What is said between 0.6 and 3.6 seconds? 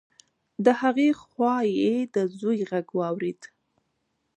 د هغې خوا يې د زوی غږ واورېد.